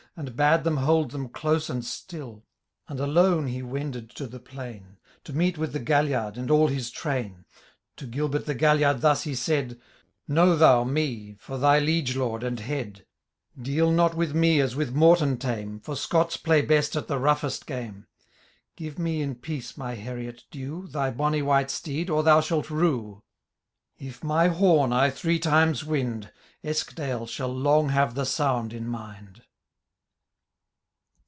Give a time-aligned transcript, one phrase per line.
[0.17, 2.43] And bade them hold them close and still;
[2.89, 4.97] And alone he wended to the plain.
[5.23, 7.45] To meet with the Gralliard and all his train.
[7.95, 9.79] To Gilbert the Gkdliard thus he said:—
[10.27, 13.05] Know thou me for thy liege lord and head;
[13.59, 15.79] Deal not with me as, with Morton tame.
[15.79, 18.05] For Scotts play best at the roughest game.
[18.75, 20.87] Give me in peace my heriot due.
[20.87, 23.23] Thy bonny white steed, or thou shalt rue.
[23.97, 26.33] If my horn I three times wind,
[26.65, 29.43] Eskdale shall long have the soimd in mind